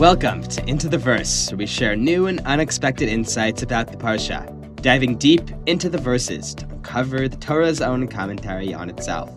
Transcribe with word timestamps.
Welcome 0.00 0.42
to 0.44 0.66
Into 0.66 0.88
the 0.88 0.96
Verse, 0.96 1.50
where 1.50 1.58
we 1.58 1.66
share 1.66 1.94
new 1.94 2.26
and 2.26 2.40
unexpected 2.46 3.10
insights 3.10 3.62
about 3.62 3.88
the 3.88 3.98
Parsha, 3.98 4.48
diving 4.76 5.18
deep 5.18 5.42
into 5.66 5.90
the 5.90 5.98
verses 5.98 6.54
to 6.54 6.64
uncover 6.70 7.28
the 7.28 7.36
Torah's 7.36 7.82
own 7.82 8.08
commentary 8.08 8.72
on 8.72 8.88
itself. 8.88 9.30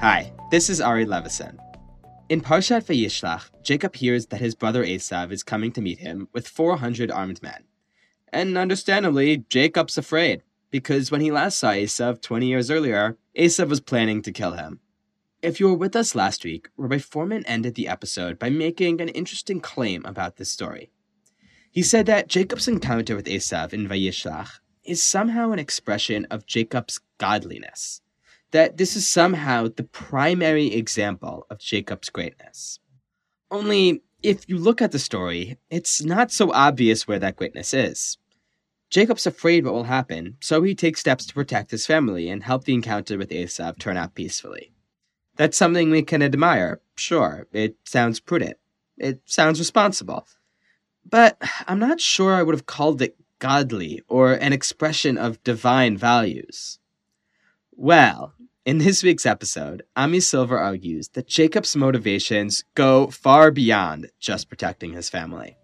Hi, 0.00 0.32
this 0.50 0.70
is 0.70 0.80
Ari 0.80 1.04
Levison. 1.04 1.60
In 2.30 2.40
Parshat 2.40 2.86
Vayishlach, 2.86 3.50
Jacob 3.62 3.94
hears 3.94 4.28
that 4.28 4.40
his 4.40 4.54
brother 4.54 4.82
Esav 4.82 5.30
is 5.30 5.42
coming 5.42 5.72
to 5.72 5.82
meet 5.82 5.98
him 5.98 6.28
with 6.32 6.48
400 6.48 7.10
armed 7.10 7.42
men. 7.42 7.64
And 8.32 8.56
understandably, 8.56 9.44
Jacob's 9.50 9.98
afraid, 9.98 10.42
because 10.70 11.10
when 11.10 11.20
he 11.20 11.30
last 11.30 11.58
saw 11.58 11.72
Esav 11.72 12.22
20 12.22 12.46
years 12.46 12.70
earlier, 12.70 13.18
Esav 13.36 13.68
was 13.68 13.80
planning 13.80 14.22
to 14.22 14.32
kill 14.32 14.52
him. 14.52 14.80
If 15.42 15.60
you 15.60 15.68
were 15.68 15.74
with 15.74 15.94
us 15.94 16.14
last 16.14 16.44
week, 16.44 16.68
Rabbi 16.78 16.96
Fohrman 16.96 17.44
ended 17.46 17.74
the 17.74 17.88
episode 17.88 18.38
by 18.38 18.48
making 18.48 19.00
an 19.00 19.10
interesting 19.10 19.60
claim 19.60 20.02
about 20.06 20.36
this 20.36 20.50
story. 20.50 20.90
He 21.70 21.82
said 21.82 22.06
that 22.06 22.28
Jacob's 22.28 22.68
encounter 22.68 23.14
with 23.14 23.26
Esav 23.26 23.74
in 23.74 23.86
Vayishlach 23.86 24.60
is 24.82 25.02
somehow 25.02 25.52
an 25.52 25.58
expression 25.58 26.26
of 26.30 26.46
Jacob's 26.46 27.00
godliness, 27.18 28.00
that 28.52 28.78
this 28.78 28.96
is 28.96 29.06
somehow 29.06 29.68
the 29.68 29.84
primary 29.84 30.72
example 30.72 31.46
of 31.50 31.58
Jacob's 31.58 32.08
greatness. 32.08 32.80
Only, 33.50 34.02
if 34.22 34.48
you 34.48 34.56
look 34.56 34.80
at 34.80 34.92
the 34.92 34.98
story, 34.98 35.58
it's 35.68 36.02
not 36.02 36.32
so 36.32 36.50
obvious 36.52 37.06
where 37.06 37.18
that 37.18 37.36
greatness 37.36 37.74
is. 37.74 38.16
Jacob's 38.88 39.26
afraid 39.26 39.66
what 39.66 39.74
will 39.74 39.84
happen, 39.84 40.38
so 40.40 40.62
he 40.62 40.74
takes 40.74 41.00
steps 41.00 41.26
to 41.26 41.34
protect 41.34 41.72
his 41.72 41.84
family 41.84 42.30
and 42.30 42.42
help 42.42 42.64
the 42.64 42.74
encounter 42.74 43.18
with 43.18 43.28
Esav 43.28 43.78
turn 43.78 43.98
out 43.98 44.14
peacefully. 44.14 44.72
That's 45.36 45.56
something 45.56 45.90
we 45.90 46.02
can 46.02 46.22
admire, 46.22 46.80
sure. 46.96 47.46
It 47.52 47.76
sounds 47.84 48.20
prudent. 48.20 48.56
It 48.98 49.20
sounds 49.26 49.58
responsible. 49.58 50.26
But 51.08 51.40
I'm 51.68 51.78
not 51.78 52.00
sure 52.00 52.34
I 52.34 52.42
would 52.42 52.54
have 52.54 52.66
called 52.66 53.02
it 53.02 53.16
godly 53.38 54.02
or 54.08 54.32
an 54.32 54.52
expression 54.52 55.18
of 55.18 55.42
divine 55.44 55.96
values. 55.96 56.78
Well, 57.72 58.32
in 58.64 58.78
this 58.78 59.02
week's 59.02 59.26
episode, 59.26 59.82
Ami 59.94 60.20
Silver 60.20 60.58
argues 60.58 61.08
that 61.10 61.28
Jacob's 61.28 61.76
motivations 61.76 62.64
go 62.74 63.08
far 63.08 63.50
beyond 63.50 64.10
just 64.18 64.48
protecting 64.48 64.92
his 64.92 65.08
family. 65.08 65.56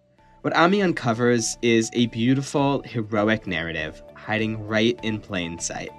What 0.43 0.55
Ami 0.57 0.83
uncovers 0.83 1.57
is 1.63 1.91
a 1.95 2.07
beautiful, 2.07 2.83
heroic 2.83 3.47
narrative 3.47 4.03
hiding 4.15 4.67
right 4.67 4.99
in 5.03 5.19
plain 5.19 5.59
sight. 5.59 5.91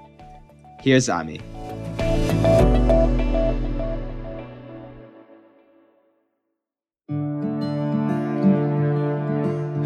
Here's 0.79 1.09
Ami. 1.09 1.41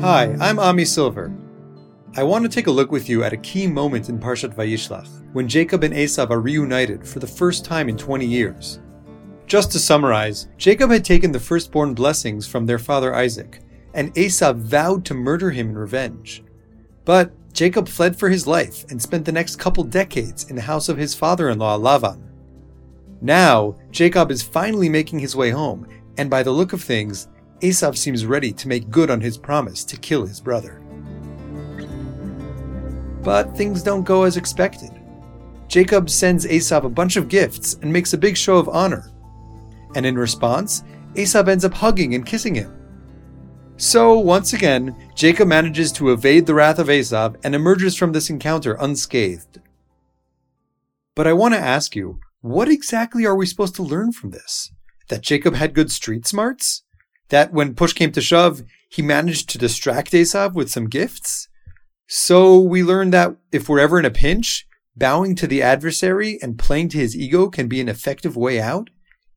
Hi, 0.02 0.36
I'm 0.40 0.60
Ami 0.60 0.86
Silver. 0.86 1.36
I 2.16 2.22
want 2.22 2.44
to 2.44 2.50
take 2.50 2.68
a 2.68 2.72
look 2.72 2.92
with 2.92 3.10
you 3.10 3.24
at 3.24 3.34
a 3.34 3.38
key 3.38 3.66
moment 3.66 4.10
in 4.10 4.20
Parshat 4.20 4.54
Vayishlach, 4.54 5.10
when 5.34 5.48
Jacob 5.48 5.84
and 5.84 5.92
Esav 5.92 6.30
are 6.30 6.40
reunited 6.40 7.06
for 7.06 7.18
the 7.18 7.26
first 7.26 7.66
time 7.66 7.90
in 7.90 7.98
20 7.98 8.24
years. 8.24 8.80
Just 9.48 9.72
to 9.72 9.80
summarize, 9.80 10.50
Jacob 10.56 10.92
had 10.92 11.04
taken 11.04 11.32
the 11.32 11.40
firstborn 11.40 11.96
blessings 11.96 12.46
from 12.48 12.68
their 12.68 12.78
father 12.78 13.16
Isaac, 13.16 13.62
and 13.96 14.14
Esav 14.14 14.58
vowed 14.58 15.04
to 15.06 15.16
murder 15.16 15.50
him 15.50 15.70
in 15.70 15.78
revenge. 15.78 16.44
But 17.04 17.32
Jacob 17.52 17.90
fled 17.90 18.20
for 18.20 18.30
his 18.30 18.46
life 18.46 18.86
and 18.92 19.02
spent 19.02 19.26
the 19.26 19.32
next 19.32 19.56
couple 19.56 19.84
decades 19.84 20.48
in 20.52 20.56
the 20.56 20.62
house 20.62 20.90
of 20.90 20.98
his 21.00 21.16
father 21.16 21.50
in 21.50 21.58
law 21.58 21.76
Lavan. 21.76 22.22
Now, 23.20 23.76
Jacob 23.90 24.30
is 24.30 24.44
finally 24.44 24.90
making 24.90 25.18
his 25.18 25.36
way 25.36 25.50
home, 25.50 25.88
and 26.20 26.30
by 26.30 26.44
the 26.44 26.52
look 26.52 26.72
of 26.72 26.84
things, 26.84 27.30
Esav 27.62 27.98
seems 27.98 28.26
ready 28.26 28.52
to 28.54 28.68
make 28.68 28.90
good 28.90 29.10
on 29.10 29.22
his 29.22 29.38
promise 29.38 29.84
to 29.86 29.98
kill 29.98 30.26
his 30.26 30.40
brother. 30.40 30.82
But 33.24 33.58
things 33.58 33.84
don't 33.84 34.04
go 34.04 34.24
as 34.24 34.38
expected. 34.38 34.92
Jacob 35.68 36.10
sends 36.10 36.46
Esav 36.46 36.84
a 36.84 36.90
bunch 36.90 37.18
of 37.18 37.28
gifts 37.28 37.74
and 37.82 37.92
makes 37.92 38.14
a 38.14 38.18
big 38.18 38.38
show 38.38 38.58
of 38.58 38.70
honor. 38.70 39.12
And 39.96 40.06
in 40.06 40.18
response, 40.18 40.84
Esav 41.16 41.48
ends 41.48 41.66
up 41.66 41.74
hugging 41.74 42.16
and 42.16 42.26
kissing 42.26 42.56
him. 42.56 42.74
So, 43.76 44.18
once 44.18 44.54
again, 44.54 44.96
Jacob 45.16 45.48
manages 45.48 45.92
to 45.94 46.12
evade 46.12 46.46
the 46.46 46.56
wrath 46.56 46.80
of 46.80 46.88
Esav 46.88 47.36
and 47.44 47.54
emerges 47.54 47.96
from 47.96 48.12
this 48.12 48.30
encounter 48.30 48.76
unscathed. 48.80 49.62
But 51.16 51.28
I 51.28 51.34
want 51.34 51.54
to 51.54 51.60
ask 51.60 51.96
you, 51.96 52.20
what 52.42 52.70
exactly 52.70 53.26
are 53.26 53.36
we 53.36 53.46
supposed 53.46 53.76
to 53.76 53.84
learn 53.84 54.14
from 54.14 54.32
this? 54.32 54.72
That 55.10 55.22
Jacob 55.22 55.56
had 55.56 55.74
good 55.74 55.92
street 55.92 56.26
smarts? 56.26 56.84
That 57.30 57.52
when 57.52 57.76
push 57.76 57.94
came 57.94 58.12
to 58.12 58.22
shove, 58.22 58.64
he 58.90 59.02
managed 59.02 59.50
to 59.50 59.58
distract 59.58 60.12
Esav 60.12 60.54
with 60.54 60.72
some 60.72 60.88
gifts. 60.88 61.48
So 62.08 62.60
we 62.60 62.84
learned 62.84 63.14
that 63.14 63.36
if 63.52 63.68
we're 63.68 63.80
ever 63.80 64.00
in 64.00 64.06
a 64.06 64.12
pinch, 64.12 64.66
bowing 64.96 65.36
to 65.36 65.48
the 65.48 65.62
adversary 65.62 66.40
and 66.42 66.58
playing 66.58 66.90
to 66.90 66.98
his 66.98 67.16
ego 67.16 67.50
can 67.50 67.68
be 67.68 67.82
an 67.82 67.90
effective 67.90 68.38
way 68.38 68.60
out. 68.60 68.90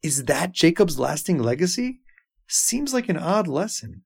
Is 0.02 0.24
that 0.24 0.52
Jacob's 0.52 0.98
lasting 0.98 1.38
legacy? 1.38 2.00
Seems 2.48 2.94
like 2.94 3.08
an 3.08 3.16
odd 3.16 3.48
lesson. 3.48 4.02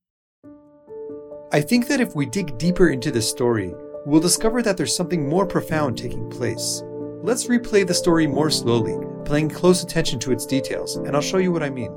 I 1.53 1.61
think 1.61 1.87
that 1.87 2.01
if 2.01 2.16
we 2.16 2.27
dig 2.27 2.59
deeper 2.59 2.89
into 2.89 3.11
this 3.12 3.31
story, 3.31 3.72
we'll 4.06 4.21
discover 4.21 4.61
that 4.62 4.77
there's 4.77 4.97
something 4.97 5.28
more 5.28 5.47
profound 5.47 5.97
taking 5.97 6.28
place. 6.28 6.83
Let's 7.22 7.47
replay 7.47 7.87
the 7.87 7.95
story 7.95 8.27
more 8.27 8.51
slowly, 8.51 8.97
paying 9.25 9.49
close 9.49 9.83
attention 9.83 10.19
to 10.21 10.33
its 10.33 10.47
details, 10.47 10.97
and 10.97 11.15
I'll 11.15 11.22
show 11.22 11.39
you 11.39 11.53
what 11.53 11.62
I 11.62 11.71
mean. 11.71 11.93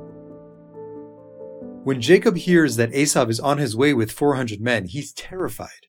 When 1.88 2.02
Jacob 2.02 2.36
hears 2.36 2.76
that 2.76 2.92
Esav 2.92 3.30
is 3.30 3.40
on 3.40 3.56
his 3.56 3.74
way 3.74 3.94
with 3.94 4.12
400 4.12 4.60
men, 4.60 4.84
he's 4.84 5.10
terrified. 5.14 5.88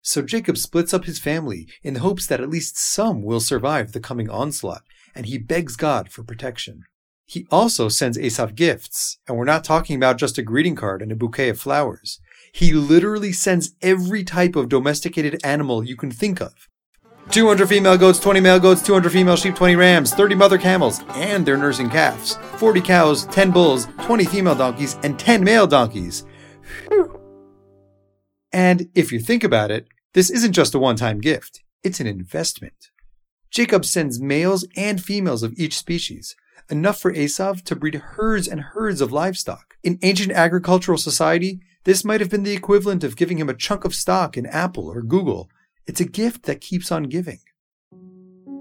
So 0.00 0.22
Jacob 0.22 0.56
splits 0.56 0.94
up 0.94 1.04
his 1.04 1.18
family 1.18 1.68
in 1.82 1.96
hopes 1.96 2.26
that 2.26 2.40
at 2.40 2.48
least 2.48 2.78
some 2.78 3.20
will 3.20 3.40
survive 3.40 3.92
the 3.92 4.00
coming 4.00 4.30
onslaught, 4.30 4.80
and 5.14 5.26
he 5.26 5.36
begs 5.36 5.76
God 5.76 6.10
for 6.10 6.24
protection. 6.24 6.84
He 7.26 7.46
also 7.50 7.90
sends 7.90 8.16
Esav 8.16 8.54
gifts, 8.54 9.18
and 9.28 9.36
we're 9.36 9.44
not 9.44 9.62
talking 9.62 9.94
about 9.94 10.16
just 10.16 10.38
a 10.38 10.42
greeting 10.42 10.74
card 10.74 11.02
and 11.02 11.12
a 11.12 11.16
bouquet 11.16 11.50
of 11.50 11.60
flowers. 11.60 12.18
He 12.54 12.72
literally 12.72 13.32
sends 13.32 13.74
every 13.82 14.24
type 14.24 14.56
of 14.56 14.70
domesticated 14.70 15.38
animal 15.44 15.84
you 15.84 15.96
can 15.96 16.10
think 16.10 16.40
of 16.40 16.66
200 17.30 17.68
female 17.68 17.96
goats, 17.96 18.18
20 18.18 18.40
male 18.40 18.58
goats, 18.58 18.82
200 18.82 19.12
female 19.12 19.36
sheep, 19.36 19.54
20 19.54 19.76
rams, 19.76 20.12
30 20.12 20.34
mother 20.34 20.58
camels, 20.58 21.00
and 21.10 21.46
their 21.46 21.56
nursing 21.56 21.88
calves, 21.88 22.36
40 22.56 22.80
cows, 22.80 23.26
10 23.26 23.52
bulls, 23.52 23.86
20 24.02 24.24
female 24.24 24.56
donkeys, 24.56 24.96
and 25.04 25.18
10 25.18 25.44
male 25.44 25.66
donkeys. 25.66 26.24
Whew. 26.88 27.20
And 28.52 28.88
if 28.96 29.12
you 29.12 29.20
think 29.20 29.44
about 29.44 29.70
it, 29.70 29.86
this 30.12 30.28
isn't 30.28 30.52
just 30.54 30.74
a 30.74 30.78
one 30.80 30.96
time 30.96 31.20
gift, 31.20 31.62
it's 31.84 32.00
an 32.00 32.08
investment. 32.08 32.90
Jacob 33.50 33.84
sends 33.84 34.20
males 34.20 34.66
and 34.76 35.00
females 35.02 35.44
of 35.44 35.54
each 35.56 35.78
species, 35.78 36.34
enough 36.68 36.98
for 37.00 37.12
Esav 37.12 37.62
to 37.62 37.76
breed 37.76 37.94
herds 37.94 38.48
and 38.48 38.60
herds 38.60 39.00
of 39.00 39.12
livestock. 39.12 39.74
In 39.84 40.00
ancient 40.02 40.32
agricultural 40.32 40.98
society, 40.98 41.60
this 41.84 42.04
might 42.04 42.20
have 42.20 42.30
been 42.30 42.42
the 42.42 42.54
equivalent 42.54 43.04
of 43.04 43.16
giving 43.16 43.38
him 43.38 43.48
a 43.48 43.54
chunk 43.54 43.84
of 43.84 43.94
stock 43.94 44.36
in 44.36 44.46
Apple 44.46 44.88
or 44.88 45.00
Google 45.00 45.48
it's 45.86 46.00
a 46.00 46.04
gift 46.04 46.44
that 46.44 46.60
keeps 46.60 46.92
on 46.92 47.04
giving. 47.04 47.40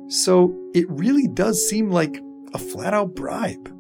So 0.07 0.55
it 0.73 0.89
really 0.89 1.27
does 1.27 1.67
seem 1.67 1.91
like 1.91 2.19
a 2.53 2.57
flat 2.57 2.93
out 2.93 3.15
bribe. 3.15 3.73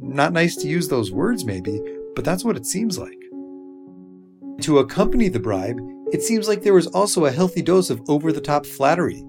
Not 0.00 0.32
nice 0.32 0.56
to 0.56 0.68
use 0.68 0.88
those 0.88 1.12
words, 1.12 1.44
maybe, 1.44 1.80
but 2.14 2.24
that's 2.24 2.44
what 2.44 2.56
it 2.56 2.66
seems 2.66 2.98
like. 2.98 3.18
To 4.62 4.78
accompany 4.78 5.28
the 5.28 5.38
bribe, 5.38 5.78
it 6.12 6.22
seems 6.22 6.48
like 6.48 6.62
there 6.62 6.74
was 6.74 6.86
also 6.88 7.24
a 7.24 7.30
healthy 7.30 7.62
dose 7.62 7.90
of 7.90 8.02
over 8.08 8.32
the 8.32 8.40
top 8.40 8.66
flattery. 8.66 9.24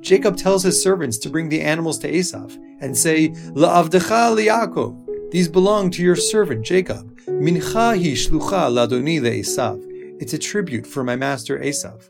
Jacob 0.00 0.36
tells 0.36 0.62
his 0.62 0.82
servants 0.82 1.18
to 1.18 1.30
bring 1.30 1.48
the 1.48 1.60
animals 1.60 1.98
to 1.98 2.12
Esav 2.12 2.56
and 2.80 2.96
say, 2.96 3.28
La'avdecha 3.28 4.34
li'Yaakov, 4.36 5.30
these 5.30 5.48
belong 5.48 5.90
to 5.90 6.02
your 6.02 6.16
servant 6.16 6.64
Jacob. 6.64 7.18
Mincha 7.26 7.72
hi 7.72 7.98
shlucha 7.98 8.70
ladoni 8.70 9.20
le'Esav. 9.20 9.84
It's 10.20 10.32
a 10.32 10.38
tribute 10.38 10.86
for 10.86 11.04
my 11.04 11.16
master 11.16 11.58
Esav. 11.58 12.08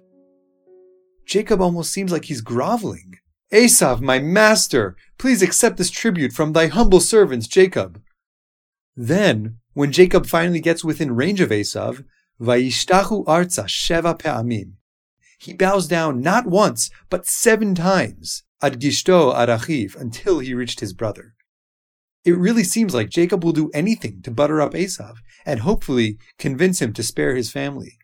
Jacob 1.29 1.61
almost 1.61 1.93
seems 1.93 2.11
like 2.11 2.25
he's 2.25 2.41
groveling. 2.41 3.19
Esav, 3.53 4.01
my 4.01 4.19
master, 4.19 4.97
please 5.19 5.43
accept 5.43 5.77
this 5.77 5.91
tribute 5.91 6.33
from 6.33 6.53
thy 6.53 6.69
humble 6.69 7.01
servants, 7.01 7.47
Jacob. 7.47 8.01
Then, 8.97 9.59
when 9.75 9.93
Jacob 9.93 10.27
finally 10.27 10.61
gets 10.61 10.83
within 10.83 11.15
range 11.15 11.43
of 11.43 11.51
Esav, 11.51 12.05
Vayishtachu 12.41 13.27
arza 13.27 13.65
sheva 13.67 14.19
pe'amim. 14.19 14.73
He 15.39 15.53
bows 15.53 15.87
down 15.87 16.23
not 16.23 16.47
once, 16.47 16.91
but 17.11 17.27
seven 17.27 17.75
times, 17.75 18.45
ad 18.63 18.81
gishto 18.81 19.35
arachiv, 19.35 19.95
until 20.01 20.39
he 20.39 20.55
reached 20.55 20.81
his 20.81 20.95
brother. 20.95 21.35
It 22.25 22.39
really 22.39 22.65
seems 22.65 22.95
like 22.95 23.11
Jacob 23.11 23.45
will 23.45 23.53
do 23.53 23.71
anything 23.75 24.23
to 24.23 24.31
butter 24.31 24.63
up 24.63 24.73
Esav, 24.73 25.17
and 25.45 25.61
hopefully 25.61 26.19
convince 26.39 26.81
him 26.81 26.95
to 26.95 27.03
spare 27.03 27.35
his 27.35 27.53
family. 27.53 27.99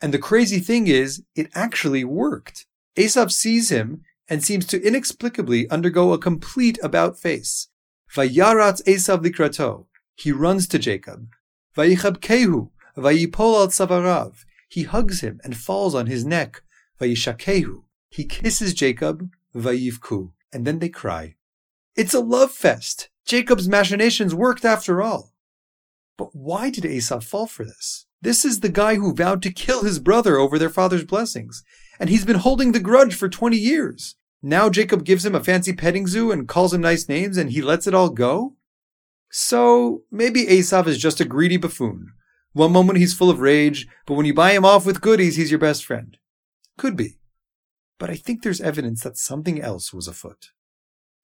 And 0.00 0.12
the 0.12 0.18
crazy 0.18 0.58
thing 0.58 0.88
is, 0.88 1.22
it 1.34 1.50
actually 1.54 2.04
worked. 2.04 2.66
Esav 2.96 3.30
sees 3.30 3.70
him 3.70 4.02
and 4.28 4.44
seems 4.44 4.66
to 4.66 4.82
inexplicably 4.82 5.68
undergo 5.70 6.12
a 6.12 6.18
complete 6.18 6.78
about 6.82 7.18
face. 7.18 7.68
Vayaratz 8.12 8.82
Esav 8.84 9.24
likrato. 9.24 9.86
He 10.14 10.32
runs 10.32 10.66
to 10.68 10.78
Jacob. 10.78 11.28
Vayichabkehu, 11.76 12.70
vayipol 12.96 13.60
al 13.60 13.68
tzavarav. 13.68 14.44
He 14.68 14.84
hugs 14.84 15.20
him 15.20 15.40
and 15.44 15.56
falls 15.56 15.94
on 15.94 16.06
his 16.06 16.24
neck. 16.24 16.62
Vayishakehu. 17.00 17.82
He 18.08 18.24
kisses 18.24 18.74
Jacob, 18.74 19.30
vayivku, 19.54 20.32
and 20.52 20.66
then 20.66 20.78
they 20.78 20.88
cry. 20.88 21.36
It's 21.94 22.14
a 22.14 22.20
love 22.20 22.52
fest. 22.52 23.10
Jacob's 23.26 23.68
machinations 23.68 24.34
worked 24.34 24.64
after 24.64 25.02
all. 25.02 25.34
But 26.16 26.34
why 26.34 26.70
did 26.70 26.84
Esau 26.84 27.20
fall 27.20 27.46
for 27.46 27.64
this? 27.64 28.06
This 28.26 28.44
is 28.44 28.58
the 28.58 28.68
guy 28.68 28.96
who 28.96 29.14
vowed 29.14 29.40
to 29.42 29.52
kill 29.52 29.84
his 29.84 30.00
brother 30.00 30.36
over 30.36 30.58
their 30.58 30.68
father's 30.68 31.04
blessings, 31.04 31.62
and 32.00 32.10
he's 32.10 32.24
been 32.24 32.40
holding 32.40 32.72
the 32.72 32.80
grudge 32.80 33.14
for 33.14 33.28
20 33.28 33.56
years. 33.56 34.16
Now 34.42 34.68
Jacob 34.68 35.04
gives 35.04 35.24
him 35.24 35.36
a 35.36 35.44
fancy 35.44 35.72
petting 35.72 36.08
zoo 36.08 36.32
and 36.32 36.48
calls 36.48 36.74
him 36.74 36.80
nice 36.80 37.08
names, 37.08 37.36
and 37.36 37.52
he 37.52 37.62
lets 37.62 37.86
it 37.86 37.94
all 37.94 38.08
go? 38.08 38.56
So 39.30 40.02
maybe 40.10 40.40
Esau 40.40 40.82
is 40.88 40.98
just 40.98 41.20
a 41.20 41.24
greedy 41.24 41.56
buffoon. 41.56 42.14
One 42.52 42.72
moment 42.72 42.98
he's 42.98 43.14
full 43.14 43.30
of 43.30 43.38
rage, 43.38 43.86
but 44.06 44.14
when 44.14 44.26
you 44.26 44.34
buy 44.34 44.50
him 44.50 44.64
off 44.64 44.84
with 44.84 45.00
goodies, 45.00 45.36
he's 45.36 45.52
your 45.52 45.60
best 45.60 45.84
friend. 45.84 46.18
Could 46.76 46.96
be. 46.96 47.18
But 47.96 48.10
I 48.10 48.16
think 48.16 48.42
there's 48.42 48.60
evidence 48.60 49.04
that 49.04 49.16
something 49.16 49.62
else 49.62 49.94
was 49.94 50.08
afoot. 50.08 50.50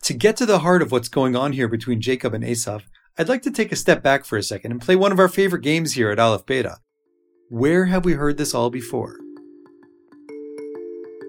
To 0.05 0.15
get 0.15 0.37
to 0.37 0.47
the 0.47 0.61
heart 0.61 0.83
of 0.83 0.93
what's 0.93 1.09
going 1.09 1.35
on 1.35 1.51
here 1.51 1.67
between 1.67 2.01
Jacob 2.01 2.33
and 2.33 2.45
Esau, 2.45 2.79
I'd 3.19 3.29
like 3.29 3.43
to 3.43 3.51
take 3.51 3.73
a 3.73 3.77
step 3.77 4.05
back 4.05 4.25
for 4.25 4.39
a 4.39 4.43
second 4.45 4.71
and 4.71 4.81
play 4.81 4.95
one 4.95 5.11
of 5.11 5.19
our 5.19 5.27
favorite 5.27 5.63
games 5.63 5.95
here 5.95 6.09
at 6.09 6.21
Aleph 6.21 6.47
Beta. 6.47 6.79
Where 7.53 7.85
have 7.85 8.07
we 8.07 8.15
heard 8.15 8.39
this 8.39 8.55
all 8.55 8.71
before? 8.71 9.21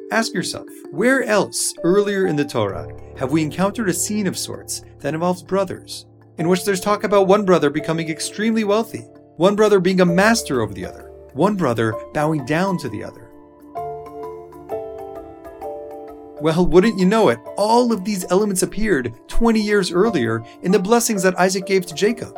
Ask 0.10 0.34
yourself, 0.34 0.70
where 0.90 1.22
else 1.24 1.74
earlier 1.84 2.28
in 2.28 2.38
the 2.38 2.46
Torah 2.46 2.88
have 3.18 3.34
we 3.34 3.42
encountered 3.42 3.90
a 3.90 3.94
scene 3.94 4.26
of 4.26 4.38
sorts 4.38 4.84
that 5.00 5.14
involves 5.14 5.44
brothers, 5.44 6.06
in 6.38 6.48
which 6.48 6.64
there's 6.64 6.80
talk 6.80 7.04
about 7.04 7.28
one 7.28 7.44
brother 7.44 7.70
becoming 7.70 8.08
extremely 8.08 8.64
wealthy, 8.64 9.06
one 9.36 9.58
brother 9.58 9.82
being 9.82 10.00
a 10.00 10.06
master 10.06 10.62
over 10.62 10.74
the 10.74 10.86
other, 10.86 11.12
one 11.34 11.58
brother 11.58 11.94
bowing 12.14 12.46
down 12.46 12.78
to 12.78 12.88
the 12.88 13.04
other? 13.04 13.30
Well, 16.42 16.66
wouldn't 16.66 16.98
you 16.98 17.06
know 17.06 17.28
it, 17.28 17.40
all 17.58 17.92
of 17.92 18.06
these 18.06 18.24
elements 18.32 18.64
appeared 18.64 19.14
20 19.28 19.60
years 19.60 19.92
earlier 19.92 20.42
in 20.62 20.72
the 20.72 20.80
blessings 20.80 21.22
that 21.24 21.38
Isaac 21.38 21.66
gave 21.66 21.86
to 21.88 21.94
Jacob, 21.94 22.34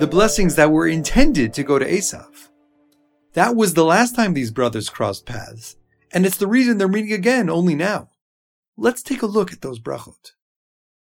the 0.00 0.08
blessings 0.10 0.56
that 0.56 0.72
were 0.72 0.88
intended 0.88 1.54
to 1.54 1.62
go 1.62 1.78
to 1.78 1.94
Esau. 1.94 2.26
That 3.38 3.54
was 3.54 3.74
the 3.74 3.84
last 3.84 4.16
time 4.16 4.34
these 4.34 4.50
brothers 4.50 4.90
crossed 4.90 5.24
paths, 5.24 5.76
and 6.12 6.26
it's 6.26 6.38
the 6.38 6.48
reason 6.48 6.76
they're 6.76 6.88
meeting 6.88 7.12
again 7.12 7.48
only 7.48 7.76
now. 7.76 8.10
Let's 8.76 9.00
take 9.00 9.22
a 9.22 9.26
look 9.26 9.52
at 9.52 9.60
those 9.60 9.78
brachot. 9.78 10.32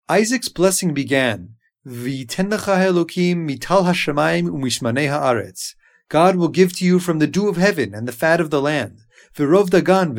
Isaac's 0.09 0.49
blessing 0.49 0.95
began, 0.95 1.53
V'tenlecha 1.85 2.87
Elokim 2.89 3.47
mital 3.47 3.83
hashamayim 3.83 4.49
umishmanei 4.49 5.09
haaretz. 5.09 5.75
God 6.09 6.35
will 6.35 6.47
give 6.47 6.75
to 6.77 6.85
you 6.85 6.97
from 6.97 7.19
the 7.19 7.27
dew 7.27 7.47
of 7.49 7.57
heaven 7.57 7.93
and 7.93 8.07
the 8.07 8.11
fat 8.11 8.41
of 8.41 8.49
the 8.49 8.63
land, 8.63 9.01
v'rov 9.35 9.69
dagan 9.69 10.15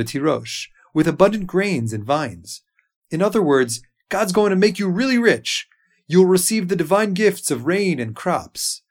with 0.95 1.09
abundant 1.09 1.49
grains 1.49 1.93
and 1.93 2.05
vines. 2.05 2.63
In 3.11 3.23
other 3.23 3.43
words, 3.43 3.83
God's 4.09 4.31
going 4.31 4.51
to 4.51 4.57
make 4.57 4.79
you 4.79 4.89
really 4.89 5.19
rich. 5.19 5.67
You'll 6.07 6.27
receive 6.27 6.69
the 6.69 6.77
divine 6.77 7.15
gifts 7.15 7.51
of 7.51 7.67
rain 7.67 7.99
and 7.99 8.15
crops. 8.15 8.83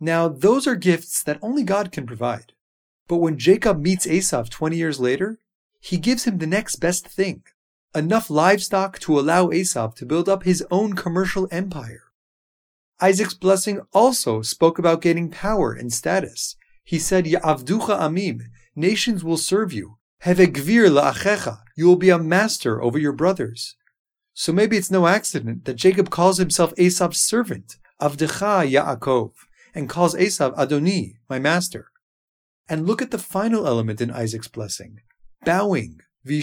Now, 0.00 0.28
those 0.28 0.66
are 0.66 0.76
gifts 0.76 1.22
that 1.24 1.38
only 1.42 1.64
God 1.64 1.90
can 1.92 2.06
provide. 2.06 2.52
But 3.08 3.16
when 3.16 3.38
Jacob 3.38 3.80
meets 3.80 4.06
Esau 4.06 4.44
20 4.44 4.76
years 4.76 5.00
later, 5.00 5.38
he 5.80 5.96
gives 5.96 6.24
him 6.24 6.38
the 6.38 6.46
next 6.46 6.76
best 6.76 7.06
thing 7.06 7.42
enough 7.94 8.28
livestock 8.28 8.98
to 9.00 9.18
allow 9.18 9.50
Esau 9.50 9.90
to 9.92 10.06
build 10.06 10.28
up 10.28 10.42
his 10.42 10.64
own 10.70 10.92
commercial 10.92 11.48
empire. 11.50 12.02
Isaac's 13.00 13.34
blessing 13.34 13.80
also 13.92 14.42
spoke 14.42 14.78
about 14.78 15.00
gaining 15.00 15.30
power 15.30 15.72
and 15.72 15.92
status. 15.92 16.56
He 16.84 16.98
said, 16.98 17.24
Ya'avducha 17.24 17.98
amim, 17.98 18.42
nations 18.76 19.24
will 19.24 19.36
serve 19.36 19.72
you, 19.72 19.98
Hevegvir 20.24 20.90
la'achecha, 20.90 21.60
you 21.76 21.86
will 21.86 21.96
be 21.96 22.10
a 22.10 22.18
master 22.18 22.82
over 22.82 22.98
your 22.98 23.12
brothers. 23.12 23.76
So 24.34 24.52
maybe 24.52 24.76
it's 24.76 24.90
no 24.90 25.06
accident 25.06 25.64
that 25.64 25.76
Jacob 25.76 26.10
calls 26.10 26.38
himself 26.38 26.72
Esau's 26.76 27.20
servant, 27.20 27.76
Avdecha 28.00 28.68
Yaakov, 28.68 29.32
and 29.74 29.88
calls 29.88 30.16
Esau 30.16 30.52
Adoni, 30.52 31.14
my 31.28 31.38
master. 31.38 31.86
And 32.68 32.86
look 32.86 33.00
at 33.00 33.10
the 33.10 33.18
final 33.18 33.66
element 33.66 34.00
in 34.00 34.10
Isaac's 34.10 34.48
blessing, 34.48 35.00
bowing. 35.44 36.00
Your 36.24 36.42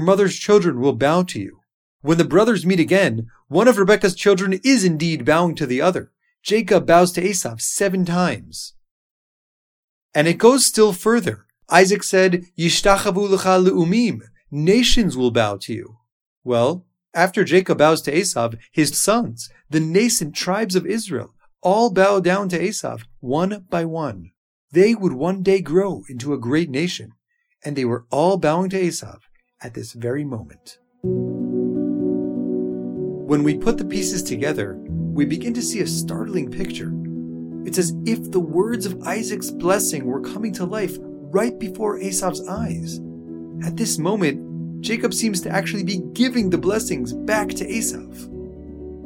mother's 0.00 0.36
children 0.36 0.80
will 0.80 0.94
bow 0.94 1.22
to 1.22 1.40
you. 1.40 1.60
When 2.00 2.18
the 2.18 2.24
brothers 2.24 2.66
meet 2.66 2.80
again, 2.80 3.28
one 3.48 3.68
of 3.68 3.78
Rebekah's 3.78 4.14
children 4.14 4.58
is 4.64 4.84
indeed 4.84 5.24
bowing 5.24 5.54
to 5.56 5.66
the 5.66 5.80
other. 5.80 6.12
Jacob 6.42 6.86
bows 6.86 7.12
to 7.12 7.24
Esau 7.24 7.56
seven 7.58 8.04
times. 8.04 8.74
And 10.14 10.26
it 10.26 10.38
goes 10.38 10.66
still 10.66 10.92
further. 10.92 11.46
Isaac 11.68 12.02
said, 12.02 12.46
Yishtachavu 12.58 13.28
lecha 13.28 13.64
le'umim, 13.64 14.22
nations 14.50 15.16
will 15.16 15.30
bow 15.30 15.58
to 15.58 15.74
you. 15.74 15.98
Well, 16.42 16.86
after 17.14 17.44
Jacob 17.44 17.78
bows 17.78 18.02
to 18.02 18.16
Esau, 18.16 18.50
his 18.72 18.98
sons, 18.98 19.48
the 19.70 19.80
nascent 19.80 20.34
tribes 20.34 20.76
of 20.76 20.86
Israel, 20.86 21.34
all 21.62 21.90
bow 21.90 22.20
down 22.20 22.48
to 22.50 22.62
Esau, 22.62 22.98
one 23.20 23.66
by 23.68 23.84
one. 23.84 24.30
They 24.70 24.94
would 24.94 25.14
one 25.14 25.42
day 25.42 25.60
grow 25.60 26.02
into 26.08 26.32
a 26.32 26.38
great 26.38 26.70
nation, 26.70 27.12
and 27.64 27.74
they 27.74 27.84
were 27.84 28.06
all 28.10 28.36
bowing 28.36 28.70
to 28.70 28.82
Esau 28.82 29.18
at 29.62 29.74
this 29.74 29.92
very 29.92 30.24
moment. 30.24 30.78
When 33.28 33.42
we 33.42 33.58
put 33.58 33.78
the 33.78 33.84
pieces 33.84 34.22
together, 34.22 34.76
we 34.78 35.24
begin 35.24 35.54
to 35.54 35.62
see 35.62 35.80
a 35.80 35.86
startling 35.86 36.50
picture. 36.50 36.92
It's 37.66 37.78
as 37.78 37.94
if 38.06 38.30
the 38.30 38.40
words 38.40 38.86
of 38.86 39.02
Isaac's 39.02 39.50
blessing 39.50 40.06
were 40.06 40.20
coming 40.20 40.52
to 40.54 40.64
life 40.64 40.96
right 41.00 41.58
before 41.58 41.98
Esau's 41.98 42.46
eyes. 42.48 43.00
At 43.64 43.76
this 43.76 43.98
moment, 43.98 44.47
Jacob 44.80 45.12
seems 45.12 45.40
to 45.40 45.50
actually 45.50 45.82
be 45.82 45.98
giving 46.12 46.50
the 46.50 46.58
blessings 46.58 47.12
back 47.12 47.48
to 47.48 47.68
Esau. 47.68 47.98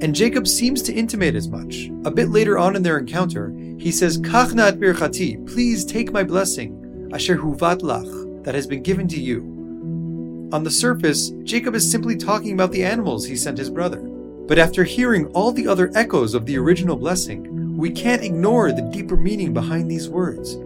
And 0.03 0.15
Jacob 0.15 0.47
seems 0.47 0.83
to 0.83 0.93
intimate 0.93 1.35
as 1.35 1.49
much. 1.49 1.91
A 2.05 2.11
bit 2.11 2.29
later 2.29 2.59
on 2.59 2.77
in 2.77 2.83
their 2.83 2.99
encounter, 2.99 3.51
he 3.79 3.91
says, 3.91 4.19
Kachnat 4.19 4.79
birchati, 4.79 5.47
please 5.47 5.85
take 5.85 6.13
my 6.13 6.25
blessing, 6.25 7.11
asher 7.13 7.39
huvat 7.39 7.81
lach, 7.81 8.45
that 8.45 8.55
has 8.55 8.67
been 8.67 8.83
given 8.83 9.09
to 9.09 9.21
you. 9.21 9.41
On 10.53 10.63
the 10.65 10.71
surface, 10.71 11.31
Jacob 11.45 11.75
is 11.75 11.91
simply 11.91 12.17
talking 12.17 12.53
about 12.53 12.73
the 12.73 12.85
animals 12.85 13.25
he 13.25 13.37
sent 13.37 13.57
his 13.57 13.71
brother. 13.71 14.01
But 14.01 14.59
after 14.59 14.85
hearing 14.85 15.27
all 15.29 15.53
the 15.53 15.69
other 15.69 15.91
echoes 15.95 16.35
of 16.35 16.45
the 16.45 16.59
original 16.59 16.97
blessing, 16.97 17.77
we 17.77 17.91
can't 17.91 18.25
ignore 18.25 18.73
the 18.73 18.83
deeper 18.93 19.17
meaning 19.17 19.55
behind 19.55 19.91
these 19.91 20.09
words. 20.09 20.57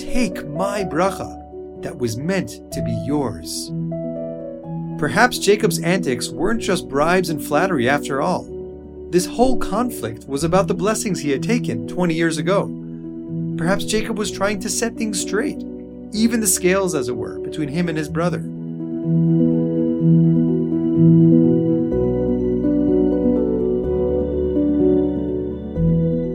Take 0.00 0.46
my 0.48 0.84
bracha 0.84 1.82
that 1.82 1.98
was 1.98 2.16
meant 2.16 2.72
to 2.72 2.82
be 2.82 2.92
yours. 3.04 3.70
Perhaps 5.02 5.38
Jacob's 5.38 5.80
antics 5.80 6.28
weren't 6.28 6.62
just 6.62 6.88
bribes 6.88 7.28
and 7.28 7.44
flattery 7.44 7.88
after 7.88 8.22
all. 8.22 8.44
This 9.10 9.26
whole 9.26 9.56
conflict 9.56 10.28
was 10.28 10.44
about 10.44 10.68
the 10.68 10.74
blessings 10.74 11.18
he 11.18 11.32
had 11.32 11.42
taken 11.42 11.88
20 11.88 12.14
years 12.14 12.38
ago. 12.38 12.66
Perhaps 13.58 13.84
Jacob 13.84 14.16
was 14.16 14.30
trying 14.30 14.60
to 14.60 14.68
set 14.68 14.94
things 14.96 15.20
straight, 15.20 15.58
even 16.12 16.38
the 16.38 16.46
scales, 16.46 16.94
as 16.94 17.08
it 17.08 17.16
were, 17.16 17.40
between 17.40 17.66
him 17.66 17.88
and 17.88 17.98
his 17.98 18.08
brother. 18.08 18.42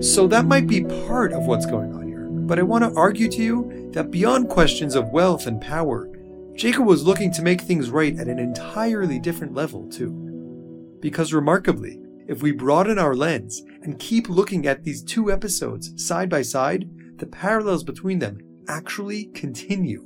So 0.03 0.27
that 0.27 0.43
might 0.45 0.67
be 0.67 0.83
part 1.07 1.31
of 1.31 1.45
what's 1.45 1.65
going 1.65 1.93
on 1.93 2.05
here, 2.05 2.27
but 2.27 2.59
I 2.59 2.63
want 2.63 2.83
to 2.83 2.99
argue 2.99 3.29
to 3.29 3.41
you 3.41 3.91
that 3.93 4.11
beyond 4.11 4.49
questions 4.49 4.93
of 4.93 5.13
wealth 5.13 5.47
and 5.47 5.61
power, 5.61 6.09
Jacob 6.57 6.87
was 6.87 7.05
looking 7.05 7.31
to 7.31 7.43
make 7.43 7.61
things 7.61 7.91
right 7.91 8.17
at 8.17 8.27
an 8.27 8.39
entirely 8.39 9.19
different 9.19 9.53
level, 9.53 9.87
too. 9.87 10.97
Because 10.99 11.31
remarkably, 11.31 11.99
if 12.27 12.41
we 12.41 12.51
broaden 12.51 12.97
our 12.97 13.15
lens 13.15 13.61
and 13.83 13.99
keep 13.99 14.27
looking 14.27 14.65
at 14.65 14.83
these 14.83 15.03
two 15.03 15.31
episodes 15.31 15.93
side 16.03 16.29
by 16.29 16.41
side, 16.41 16.89
the 17.17 17.27
parallels 17.27 17.83
between 17.83 18.17
them 18.17 18.39
actually 18.67 19.25
continue. 19.35 20.03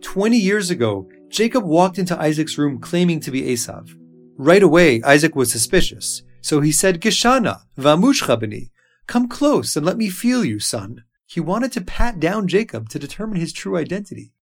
20 0.00 0.38
years 0.38 0.70
ago, 0.70 1.06
Jacob 1.28 1.64
walked 1.64 1.98
into 1.98 2.18
Isaac's 2.18 2.56
room 2.56 2.80
claiming 2.80 3.20
to 3.20 3.30
be 3.30 3.42
Esav. 3.42 3.90
Right 4.38 4.62
away, 4.62 5.02
Isaac 5.02 5.36
was 5.36 5.52
suspicious, 5.52 6.22
so 6.40 6.62
he 6.62 6.72
said, 6.72 7.02
Gishana, 7.02 7.60
vamushcha 7.78 8.40
b'ni, 8.40 8.70
come 9.06 9.28
close 9.28 9.76
and 9.76 9.84
let 9.84 9.98
me 9.98 10.08
feel 10.08 10.44
you, 10.46 10.58
son. 10.60 11.04
He 11.26 11.40
wanted 11.40 11.72
to 11.72 11.82
pat 11.82 12.20
down 12.20 12.48
Jacob 12.48 12.88
to 12.88 12.98
determine 12.98 13.38
his 13.38 13.52
true 13.52 13.76
identity. 13.76 14.33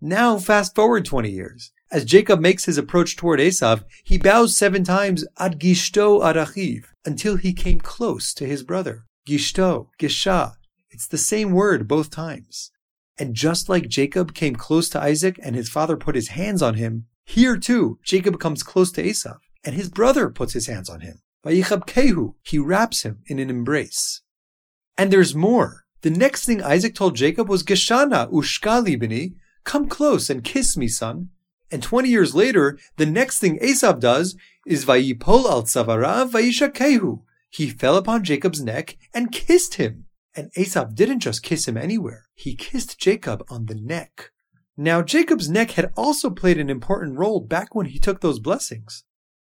Now, 0.00 0.38
fast 0.38 0.74
forward 0.74 1.04
20 1.04 1.30
years. 1.30 1.72
As 1.92 2.04
Jacob 2.04 2.40
makes 2.40 2.64
his 2.64 2.78
approach 2.78 3.16
toward 3.16 3.40
Esav, 3.40 3.84
he 4.04 4.16
bows 4.16 4.56
seven 4.56 4.82
times 4.84 5.26
ad 5.38 5.58
gishto 5.60 6.22
arachiv 6.22 6.84
until 7.04 7.36
he 7.36 7.52
came 7.52 7.80
close 7.80 8.32
to 8.34 8.46
his 8.46 8.62
brother. 8.62 9.04
Gishto, 9.26 9.88
gisha. 9.98 10.54
It's 10.90 11.06
the 11.06 11.18
same 11.18 11.52
word 11.52 11.86
both 11.86 12.10
times. 12.10 12.70
And 13.18 13.34
just 13.34 13.68
like 13.68 13.88
Jacob 13.88 14.32
came 14.32 14.56
close 14.56 14.88
to 14.90 15.00
Isaac 15.02 15.38
and 15.42 15.54
his 15.54 15.68
father 15.68 15.96
put 15.96 16.14
his 16.14 16.28
hands 16.28 16.62
on 16.62 16.74
him, 16.74 17.06
here 17.26 17.58
too, 17.58 17.98
Jacob 18.02 18.40
comes 18.40 18.62
close 18.62 18.90
to 18.92 19.02
Esav 19.02 19.38
and 19.64 19.74
his 19.74 19.90
brother 19.90 20.30
puts 20.30 20.54
his 20.54 20.66
hands 20.66 20.88
on 20.88 21.00
him. 21.00 21.20
Vayichab 21.44 21.86
kehu, 21.86 22.34
he 22.42 22.58
wraps 22.58 23.02
him 23.02 23.22
in 23.26 23.38
an 23.38 23.50
embrace. 23.50 24.22
And 24.96 25.12
there's 25.12 25.34
more. 25.34 25.84
The 26.02 26.10
next 26.10 26.44
thing 26.44 26.62
Isaac 26.62 26.94
told 26.94 27.16
Jacob 27.16 27.48
was 27.48 27.62
Geshana 27.62 28.30
ushkali 28.32 28.98
bini, 28.98 29.34
come 29.64 29.88
close 29.88 30.30
and 30.30 30.44
kiss 30.44 30.76
me, 30.76 30.88
son. 30.88 31.30
And 31.70 31.82
20 31.82 32.08
years 32.08 32.34
later, 32.34 32.78
the 32.96 33.06
next 33.06 33.38
thing 33.38 33.58
Esav 33.58 34.00
does 34.00 34.36
is 34.66 34.84
Vayipol 34.84 35.48
al 35.48 35.62
tzavarav 35.62 36.30
vayishakehu. 36.30 37.22
He 37.48 37.70
fell 37.70 37.96
upon 37.96 38.24
Jacob's 38.24 38.62
neck 38.62 38.96
and 39.14 39.32
kissed 39.32 39.74
him. 39.74 40.06
And 40.34 40.52
Esav 40.52 40.94
didn't 40.94 41.20
just 41.20 41.42
kiss 41.42 41.66
him 41.66 41.76
anywhere. 41.76 42.26
He 42.34 42.54
kissed 42.54 42.98
Jacob 42.98 43.44
on 43.48 43.66
the 43.66 43.74
neck. 43.74 44.30
Now, 44.76 45.02
Jacob's 45.02 45.50
neck 45.50 45.72
had 45.72 45.92
also 45.96 46.30
played 46.30 46.58
an 46.58 46.70
important 46.70 47.18
role 47.18 47.40
back 47.40 47.74
when 47.74 47.86
he 47.86 47.98
took 47.98 48.20
those 48.20 48.38
blessings. 48.38 49.04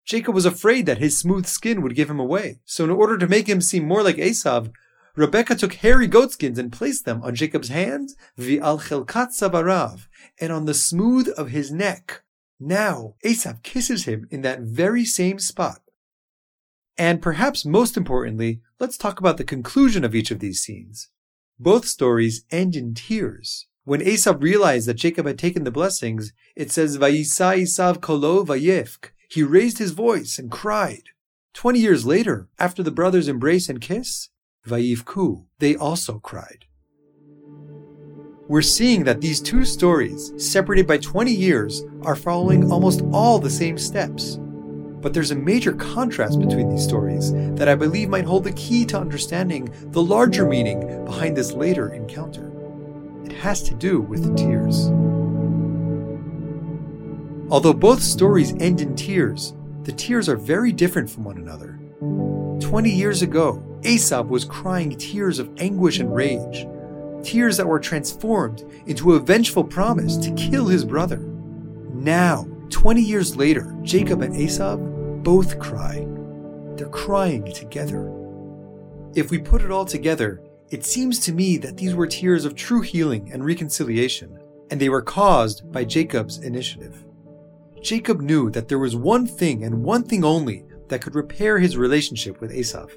Jacob 0.05 0.35
was 0.35 0.47
afraid 0.47 0.87
that 0.87 0.99
his 0.99 1.19
smooth 1.19 1.47
skin 1.47 1.83
would 1.83 1.95
give 1.95 2.11
him 2.11 2.19
away. 2.19 2.61
So 2.65 2.85
in 2.85 2.91
order 2.91 3.17
to 3.19 3.29
make 3.29 3.49
him 3.49 3.61
seem 3.61 3.87
more 3.87 4.03
like 4.03 4.17
Esav, 4.17 4.73
Rebecca 5.17 5.55
took 5.55 5.75
hairy 5.75 6.07
goatskins 6.07 6.59
and 6.59 6.73
placed 6.73 7.05
them 7.05 7.23
on 7.23 7.35
Jacob's 7.35 7.69
hands, 7.69 8.17
vi'al 8.39 8.81
chelkat 8.81 9.29
savarav, 9.39 10.07
and 10.41 10.53
on 10.53 10.67
the 10.67 10.75
smooth 10.75 11.29
of 11.37 11.51
his 11.51 11.73
neck. 11.73 12.23
Now, 12.59 13.15
Esav 13.25 13.63
kisses 13.63 14.05
him 14.05 14.29
in 14.31 14.43
that 14.43 14.61
very 14.61 15.05
same 15.05 15.39
spot. 15.39 15.81
And 16.99 17.23
perhaps 17.23 17.65
most 17.65 17.97
importantly, 17.97 18.61
let's 18.79 18.99
talk 18.99 19.19
about 19.19 19.39
the 19.39 19.45
conclusion 19.45 20.05
of 20.05 20.15
each 20.15 20.31
of 20.31 20.41
these 20.41 20.61
scenes. 20.61 21.09
Both 21.59 21.87
stories 21.87 22.45
end 22.51 22.77
in 22.77 22.95
tears. 22.95 23.67
When 23.85 24.01
Esav 24.01 24.43
realized 24.43 24.87
that 24.87 24.95
Jacob 24.95 25.27
had 25.27 25.39
taken 25.39 25.65
the 25.65 25.71
blessings, 25.71 26.33
it 26.55 26.71
says, 26.71 26.99
Vayisa 26.99 27.63
Esav 27.63 28.01
kolo 28.01 28.45
vayefk. 28.45 29.11
He 29.31 29.43
raised 29.43 29.79
his 29.79 29.93
voice 29.93 30.39
and 30.39 30.51
cried. 30.51 31.05
Twenty 31.55 31.81
years 31.81 32.05
later, 32.05 32.49
after 32.59 32.83
the 32.83 32.91
brothers 32.91 33.29
embrace 33.29 33.69
and 33.69 33.81
kiss, 33.81 34.29
Vayivku, 34.67 35.47
they 35.59 35.75
also 35.77 36.19
cried. 36.19 36.67
We're 38.47 38.63
seeing 38.63 39.05
that 39.05 39.21
these 39.21 39.41
two 39.41 39.65
stories, 39.65 40.33
separated 40.37 40.87
by 40.87 40.99
20 40.99 41.33
years, 41.33 41.85
are 42.03 42.17
following 42.17 42.71
almost 42.71 43.03
all 43.13 43.39
the 43.39 43.49
same 43.49 43.79
steps. 43.79 44.39
But 45.01 45.15
there's 45.15 45.31
a 45.31 45.37
major 45.37 45.73
contrast 45.73 46.39
between 46.39 46.69
these 46.69 46.85
stories 46.85 47.33
that 47.55 47.69
I 47.69 47.75
believe 47.75 48.11
might 48.11 48.25
hold 48.27 48.45
the 48.45 48.53
key 48.53 48.85
to 48.87 48.99
understanding 48.99 49.73
the 49.93 50.03
larger 50.03 50.47
meaning 50.47 51.05
behind 51.05 51.37
this 51.37 51.53
later 51.53 51.95
encounter. 51.95 52.53
It 53.25 53.33
has 53.33 53.63
to 53.63 53.75
do 53.75 54.01
with 54.01 54.25
the 54.25 54.35
tears. 54.35 54.89
Although 57.51 57.73
both 57.73 58.03
stories 58.03 58.53
end 58.61 58.81
in 58.81 58.95
tears, 58.95 59.55
the 59.85 59.93
tears 59.93 60.29
are 60.29 60.37
very 60.37 60.73
different 60.73 61.09
from 61.09 61.25
one 61.25 61.39
another. 61.39 61.79
20 62.61 62.91
years 62.91 63.23
ago, 63.23 63.65
Esav 63.83 64.29
was 64.29 64.45
crying 64.45 64.97
tears 64.97 65.39
of 65.39 65.51
anguish 65.59 66.01
and 66.01 66.15
rage, 66.15 66.67
tears 67.23 67.57
that 67.57 67.67
were 67.67 67.81
transformed 67.81 68.65
into 68.87 69.15
a 69.15 69.21
vengeful 69.21 69.65
promise 69.65 70.17
to 70.19 70.35
kill 70.35 70.67
his 70.67 70.85
brother. 70.85 71.19
Now, 71.93 72.47
20 72.71 73.01
years 73.01 73.37
later, 73.37 73.77
Jacob 73.83 74.23
and 74.23 74.35
Esav 74.35 75.23
both 75.23 75.59
cry. 75.59 76.07
They're 76.77 76.89
crying 76.89 77.53
together. 77.53 78.13
If 79.15 79.31
we 79.31 79.39
put 79.39 79.63
it 79.63 79.71
all 79.71 79.85
together, 79.85 80.43
it 80.71 80.85
seems 80.85 81.19
to 81.21 81.33
me 81.33 81.57
that 81.59 81.77
these 81.77 81.95
were 81.95 82.07
tears 82.07 82.45
of 82.45 82.55
true 82.55 82.81
healing 82.81 83.33
and 83.33 83.45
reconciliation, 83.45 84.39
and 84.71 84.81
they 84.81 84.89
were 84.89 85.03
caused 85.03 85.71
by 85.73 85.85
Jacob's 85.85 86.39
initiative. 86.39 87.05
Jacob 87.83 88.21
knew 88.21 88.51
that 88.51 88.69
there 88.69 88.79
was 88.79 88.95
one 88.95 89.27
thing 89.27 89.65
and 89.65 89.83
one 89.83 90.05
thing 90.05 90.23
only 90.23 90.65
that 90.89 91.03
could 91.03 91.15
repair 91.15 91.59
his 91.59 91.77
relationship 91.77 92.41
with 92.41 92.53
Esav. 92.53 92.91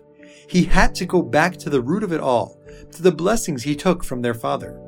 He 0.48 0.64
had 0.64 0.94
to 0.96 1.06
go 1.06 1.22
back 1.22 1.58
to 1.58 1.70
the 1.70 1.82
root 1.82 2.04
of 2.04 2.12
it 2.12 2.22
all, 2.22 2.60
to 2.92 3.02
the 3.02 3.12
blessings 3.12 3.64
he 3.64 3.76
took 3.76 4.04
from 4.04 4.22
their 4.22 4.34
father. 4.34 4.80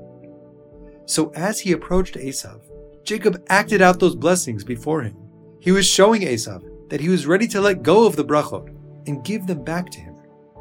So 1.06 1.32
as 1.36 1.60
he 1.60 1.72
approached 1.72 2.16
Esav, 2.16 2.62
Jacob 3.04 3.44
acted 3.50 3.82
out 3.82 4.00
those 4.00 4.16
blessings 4.16 4.64
before 4.64 5.02
him. 5.02 5.16
He 5.60 5.72
was 5.72 5.88
showing 5.88 6.22
Esav 6.22 6.90
that 6.90 7.02
he 7.02 7.10
was 7.10 7.28
ready 7.28 7.48
to 7.48 7.62
let 7.62 7.84
go 7.84 8.06
of 8.06 8.16
the 8.16 8.26
brachot 8.26 8.76
and 9.08 9.24
give 9.24 9.48
them 9.48 9.64
back 9.64 9.90
to 9.92 10.00
him. 10.00 10.16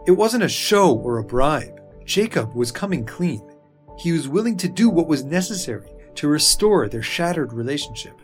It 0.07 0.13
wasn't 0.13 0.45
a 0.45 0.49
show 0.49 0.95
or 0.95 1.19
a 1.19 1.25
bribe. 1.25 1.81
Jacob 2.05 2.55
was 2.55 2.71
coming 2.71 3.07
clean. 3.07 3.43
He 3.99 4.13
was 4.13 4.29
willing 4.29 4.57
to 4.59 4.69
do 4.69 4.91
what 4.91 5.09
was 5.09 5.25
necessary 5.25 5.91
to 6.17 6.29
restore 6.29 6.89
their 6.89 7.03
shattered 7.03 7.53
relationship. 7.53 8.21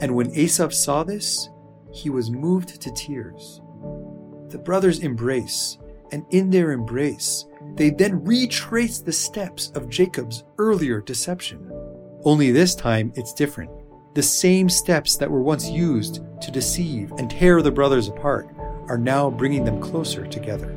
And 0.00 0.14
when 0.14 0.32
Esav 0.32 0.72
saw 0.72 1.04
this, 1.04 1.48
he 1.92 2.10
was 2.10 2.30
moved 2.30 2.80
to 2.80 2.92
tears. 2.92 3.60
The 4.48 4.58
brothers 4.58 4.98
embrace, 4.98 5.78
and 6.14 6.24
in 6.30 6.48
their 6.48 6.70
embrace, 6.70 7.44
they 7.74 7.90
then 7.90 8.24
retrace 8.24 9.00
the 9.00 9.12
steps 9.12 9.72
of 9.74 9.88
Jacob's 9.88 10.44
earlier 10.58 11.00
deception. 11.00 11.68
Only 12.22 12.52
this 12.52 12.76
time 12.76 13.12
it's 13.16 13.34
different. 13.34 13.72
The 14.14 14.22
same 14.22 14.68
steps 14.68 15.16
that 15.16 15.28
were 15.28 15.42
once 15.42 15.68
used 15.68 16.22
to 16.40 16.52
deceive 16.52 17.10
and 17.18 17.28
tear 17.28 17.62
the 17.62 17.72
brothers 17.72 18.06
apart 18.06 18.48
are 18.86 18.96
now 18.96 19.28
bringing 19.28 19.64
them 19.64 19.80
closer 19.80 20.24
together. 20.24 20.76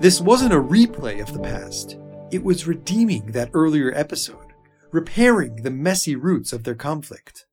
This 0.00 0.20
wasn't 0.20 0.52
a 0.52 0.60
replay 0.60 1.22
of 1.22 1.32
the 1.32 1.38
past, 1.38 1.96
it 2.32 2.42
was 2.42 2.66
redeeming 2.66 3.26
that 3.26 3.50
earlier 3.54 3.92
episode, 3.94 4.52
repairing 4.90 5.62
the 5.62 5.70
messy 5.70 6.16
roots 6.16 6.52
of 6.52 6.64
their 6.64 6.74
conflict. 6.74 7.46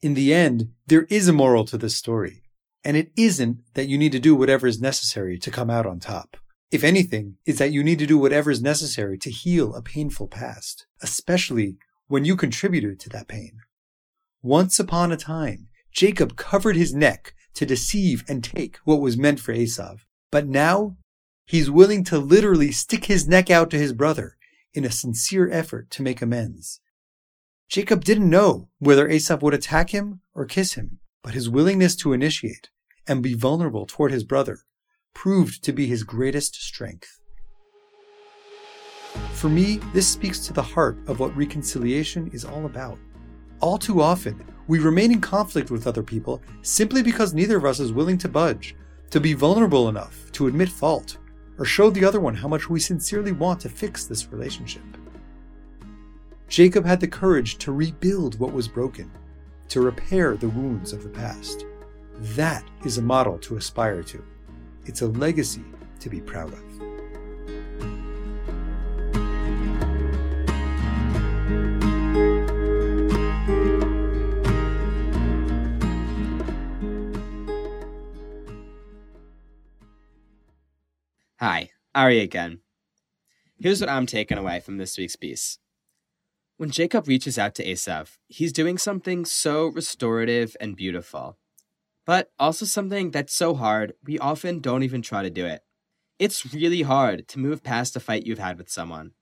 In 0.00 0.14
the 0.14 0.32
end, 0.32 0.70
there 0.86 1.06
is 1.10 1.28
a 1.28 1.34
moral 1.34 1.66
to 1.66 1.76
this 1.76 1.98
story, 1.98 2.44
and 2.84 2.96
it 2.96 3.12
isn't 3.16 3.58
that 3.74 3.88
you 3.88 3.98
need 3.98 4.12
to 4.12 4.18
do 4.18 4.34
whatever 4.34 4.66
is 4.66 4.80
necessary 4.80 5.38
to 5.38 5.50
come 5.50 5.70
out 5.70 5.86
on 5.86 6.00
top. 6.00 6.36
If 6.70 6.84
anything, 6.84 7.36
it's 7.44 7.58
that 7.58 7.72
you 7.72 7.82
need 7.82 7.98
to 7.98 8.06
do 8.06 8.16
whatever 8.16 8.50
is 8.50 8.62
necessary 8.62 9.18
to 9.18 9.30
heal 9.30 9.74
a 9.74 9.82
painful 9.82 10.28
past, 10.28 10.86
especially 11.02 11.78
when 12.06 12.24
you 12.24 12.36
contributed 12.36 13.00
to 13.00 13.08
that 13.10 13.28
pain. 13.28 13.58
Once 14.42 14.78
upon 14.78 15.12
a 15.12 15.16
time, 15.16 15.68
Jacob 15.92 16.36
covered 16.36 16.76
his 16.76 16.94
neck 16.94 17.34
to 17.54 17.66
deceive 17.66 18.24
and 18.28 18.44
take 18.44 18.78
what 18.84 19.00
was 19.00 19.18
meant 19.18 19.40
for 19.40 19.52
Esav. 19.52 20.00
But 20.30 20.46
now, 20.46 20.96
he's 21.44 21.70
willing 21.70 22.04
to 22.04 22.18
literally 22.18 22.70
stick 22.70 23.06
his 23.06 23.26
neck 23.26 23.50
out 23.50 23.70
to 23.70 23.78
his 23.78 23.92
brother 23.92 24.36
in 24.72 24.84
a 24.84 24.90
sincere 24.90 25.50
effort 25.50 25.90
to 25.90 26.02
make 26.02 26.22
amends. 26.22 26.80
Jacob 27.68 28.04
didn't 28.04 28.30
know 28.30 28.68
whether 28.78 29.08
Esav 29.08 29.42
would 29.42 29.54
attack 29.54 29.90
him 29.90 30.20
or 30.34 30.44
kiss 30.44 30.74
him, 30.74 31.00
but 31.22 31.34
his 31.34 31.48
willingness 31.48 31.96
to 31.96 32.12
initiate 32.12 32.70
and 33.06 33.22
be 33.22 33.34
vulnerable 33.34 33.86
toward 33.86 34.12
his 34.12 34.24
brother 34.24 34.60
proved 35.14 35.62
to 35.64 35.72
be 35.72 35.86
his 35.86 36.02
greatest 36.02 36.54
strength. 36.54 37.20
For 39.32 39.48
me, 39.48 39.80
this 39.92 40.06
speaks 40.06 40.46
to 40.46 40.52
the 40.52 40.62
heart 40.62 40.98
of 41.08 41.18
what 41.18 41.36
reconciliation 41.36 42.30
is 42.32 42.44
all 42.44 42.66
about. 42.66 42.98
All 43.60 43.76
too 43.76 44.00
often, 44.00 44.44
we 44.68 44.78
remain 44.78 45.12
in 45.12 45.20
conflict 45.20 45.70
with 45.70 45.86
other 45.86 46.02
people 46.02 46.40
simply 46.62 47.02
because 47.02 47.34
neither 47.34 47.56
of 47.56 47.64
us 47.64 47.80
is 47.80 47.92
willing 47.92 48.18
to 48.18 48.28
budge, 48.28 48.76
to 49.10 49.20
be 49.20 49.32
vulnerable 49.32 49.88
enough 49.88 50.30
to 50.32 50.46
admit 50.46 50.68
fault, 50.68 51.18
or 51.58 51.64
show 51.64 51.90
the 51.90 52.04
other 52.04 52.20
one 52.20 52.34
how 52.34 52.48
much 52.48 52.70
we 52.70 52.78
sincerely 52.78 53.32
want 53.32 53.60
to 53.60 53.68
fix 53.68 54.04
this 54.06 54.28
relationship. 54.30 54.82
Jacob 56.48 56.84
had 56.84 57.00
the 57.00 57.08
courage 57.08 57.58
to 57.58 57.72
rebuild 57.72 58.38
what 58.38 58.52
was 58.52 58.68
broken, 58.68 59.10
to 59.70 59.80
repair 59.80 60.36
the 60.36 60.48
wounds 60.48 60.92
of 60.92 61.02
the 61.04 61.08
past. 61.08 61.64
That 62.34 62.68
is 62.84 62.98
a 62.98 63.02
model 63.02 63.38
to 63.38 63.56
aspire 63.56 64.02
to. 64.02 64.22
It's 64.84 65.02
a 65.02 65.06
legacy 65.06 65.64
to 66.00 66.10
be 66.10 66.20
proud 66.20 66.52
of. 66.52 66.62
Hi, 81.38 81.70
Ari 81.94 82.20
again. 82.20 82.60
Here's 83.58 83.80
what 83.80 83.88
I'm 83.88 84.06
taking 84.06 84.36
away 84.36 84.60
from 84.60 84.78
this 84.78 84.98
week's 84.98 85.16
piece. 85.16 85.58
When 86.60 86.70
Jacob 86.70 87.08
reaches 87.08 87.38
out 87.38 87.54
to 87.54 87.64
Esav, 87.64 88.18
he's 88.28 88.52
doing 88.52 88.76
something 88.76 89.24
so 89.24 89.68
restorative 89.68 90.58
and 90.60 90.76
beautiful, 90.76 91.38
but 92.04 92.32
also 92.38 92.66
something 92.66 93.12
that's 93.12 93.34
so 93.34 93.54
hard 93.54 93.94
we 94.04 94.18
often 94.18 94.60
don't 94.60 94.82
even 94.82 95.00
try 95.00 95.22
to 95.22 95.30
do 95.30 95.46
it. 95.46 95.62
It's 96.18 96.52
really 96.52 96.82
hard 96.82 97.26
to 97.28 97.38
move 97.38 97.62
past 97.62 97.96
a 97.96 98.00
fight 98.00 98.26
you've 98.26 98.38
had 98.38 98.58
with 98.58 98.68
someone. 98.68 99.12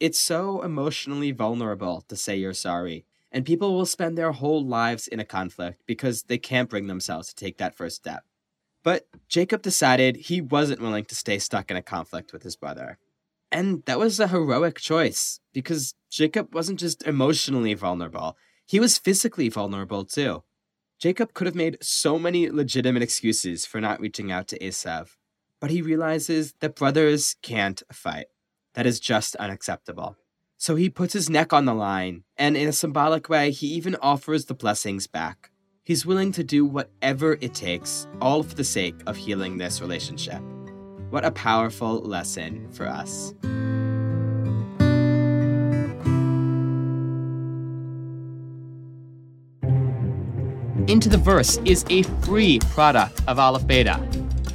It's 0.00 0.18
so 0.18 0.62
emotionally 0.62 1.30
vulnerable 1.30 2.06
to 2.08 2.16
say 2.16 2.38
you're 2.38 2.54
sorry, 2.54 3.04
and 3.30 3.44
people 3.44 3.74
will 3.74 3.84
spend 3.84 4.16
their 4.16 4.32
whole 4.32 4.64
lives 4.64 5.06
in 5.06 5.20
a 5.20 5.26
conflict 5.26 5.82
because 5.84 6.22
they 6.22 6.38
can't 6.38 6.70
bring 6.70 6.86
themselves 6.86 7.28
to 7.28 7.34
take 7.34 7.58
that 7.58 7.76
first 7.76 7.96
step. 7.96 8.24
But 8.82 9.06
Jacob 9.28 9.60
decided 9.60 10.16
he 10.16 10.40
wasn't 10.40 10.80
willing 10.80 11.04
to 11.04 11.14
stay 11.14 11.38
stuck 11.38 11.70
in 11.70 11.76
a 11.76 11.82
conflict 11.82 12.32
with 12.32 12.44
his 12.44 12.56
brother. 12.56 12.96
And 13.50 13.82
that 13.86 13.98
was 13.98 14.20
a 14.20 14.28
heroic 14.28 14.78
choice 14.78 15.40
because 15.52 15.94
Jacob 16.10 16.54
wasn't 16.54 16.78
just 16.78 17.06
emotionally 17.06 17.74
vulnerable, 17.74 18.36
he 18.66 18.78
was 18.78 18.98
physically 18.98 19.48
vulnerable 19.48 20.04
too. 20.04 20.42
Jacob 20.98 21.32
could 21.32 21.46
have 21.46 21.54
made 21.54 21.78
so 21.80 22.18
many 22.18 22.50
legitimate 22.50 23.02
excuses 23.02 23.64
for 23.64 23.80
not 23.80 24.00
reaching 24.00 24.32
out 24.32 24.48
to 24.48 24.58
Esav, 24.58 25.16
but 25.60 25.70
he 25.70 25.80
realizes 25.80 26.54
that 26.60 26.74
brothers 26.74 27.36
can't 27.40 27.82
fight. 27.92 28.26
That 28.74 28.86
is 28.86 29.00
just 29.00 29.36
unacceptable. 29.36 30.16
So 30.56 30.74
he 30.74 30.90
puts 30.90 31.12
his 31.12 31.30
neck 31.30 31.52
on 31.52 31.66
the 31.66 31.74
line, 31.74 32.24
and 32.36 32.56
in 32.56 32.68
a 32.68 32.72
symbolic 32.72 33.28
way, 33.28 33.52
he 33.52 33.68
even 33.68 33.96
offers 34.02 34.46
the 34.46 34.54
blessings 34.54 35.06
back. 35.06 35.50
He's 35.84 36.04
willing 36.04 36.32
to 36.32 36.44
do 36.44 36.66
whatever 36.66 37.38
it 37.40 37.54
takes, 37.54 38.08
all 38.20 38.42
for 38.42 38.56
the 38.56 38.64
sake 38.64 38.96
of 39.06 39.16
healing 39.16 39.56
this 39.56 39.80
relationship. 39.80 40.42
What 41.10 41.24
a 41.24 41.30
powerful 41.30 42.00
lesson 42.00 42.68
for 42.70 42.86
us. 42.86 43.32
Into 50.86 51.08
the 51.08 51.18
Verse 51.18 51.58
is 51.64 51.84
a 51.88 52.02
free 52.24 52.58
product 52.70 53.22
of 53.26 53.38
Aleph 53.38 53.66
Beta. 53.66 54.06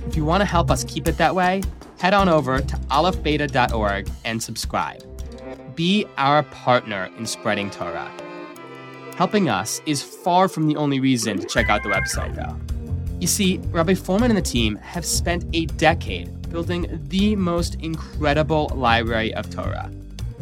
If 0.07 0.15
you 0.15 0.25
want 0.25 0.41
to 0.41 0.45
help 0.45 0.69
us 0.69 0.83
keep 0.83 1.07
it 1.07 1.17
that 1.17 1.33
way, 1.33 1.63
head 1.99 2.13
on 2.13 2.29
over 2.29 2.59
to 2.59 2.75
alephbeta.org 2.75 4.09
and 4.25 4.41
subscribe. 4.41 5.03
Be 5.75 6.05
our 6.17 6.43
partner 6.43 7.09
in 7.17 7.25
spreading 7.25 7.71
Torah. 7.71 8.11
Helping 9.15 9.49
us 9.49 9.81
is 9.85 10.03
far 10.03 10.47
from 10.47 10.67
the 10.67 10.75
only 10.75 10.99
reason 10.99 11.39
to 11.39 11.47
check 11.47 11.69
out 11.69 11.81
the 11.81 11.89
website, 11.89 12.35
though. 12.35 12.59
You 13.19 13.27
see, 13.27 13.59
Rabbi 13.71 13.93
Fohrman 13.93 14.29
and 14.29 14.37
the 14.37 14.41
team 14.41 14.75
have 14.77 15.05
spent 15.05 15.45
a 15.53 15.65
decade 15.65 16.42
building 16.53 16.87
the 17.09 17.35
most 17.35 17.75
incredible 17.81 18.71
library 18.75 19.33
of 19.33 19.49
Torah. 19.49 19.91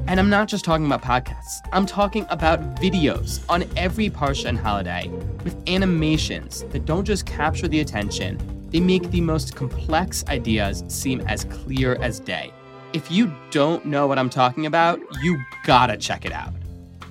And 0.07 0.19
I'm 0.19 0.29
not 0.29 0.49
just 0.49 0.65
talking 0.65 0.85
about 0.85 1.01
podcasts, 1.01 1.61
I'm 1.71 1.85
talking 1.85 2.25
about 2.29 2.59
videos 2.75 3.39
on 3.47 3.63
every 3.77 4.09
Parsha 4.09 4.45
and 4.45 4.57
holiday 4.57 5.07
with 5.45 5.55
animations 5.67 6.63
that 6.71 6.85
don't 6.85 7.05
just 7.05 7.25
capture 7.25 7.69
the 7.69 7.79
attention, 7.79 8.37
they 8.71 8.81
make 8.81 9.09
the 9.11 9.21
most 9.21 9.55
complex 9.55 10.25
ideas 10.27 10.83
seem 10.89 11.21
as 11.21 11.45
clear 11.45 11.95
as 12.01 12.19
day. 12.19 12.51
If 12.91 13.09
you 13.09 13.33
don't 13.49 13.85
know 13.85 14.05
what 14.05 14.19
I'm 14.19 14.29
talking 14.29 14.65
about, 14.65 14.99
you 15.21 15.41
gotta 15.63 15.95
check 15.95 16.25
it 16.25 16.33
out. 16.33 16.53